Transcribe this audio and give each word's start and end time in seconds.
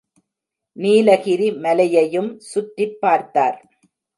நீலகிரி 0.77 1.51
மலையையும் 1.51 2.39
சுற்றிப் 2.39 2.97
பார்த்தார். 3.01 3.59